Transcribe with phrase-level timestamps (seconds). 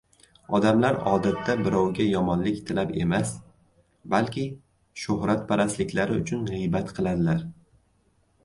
[0.59, 3.33] Odamlar odatda birovga yomonlik tilab emas,
[4.15, 4.47] balki
[5.03, 7.47] shuhratparastliklari uchun g‘iybat qiladilar.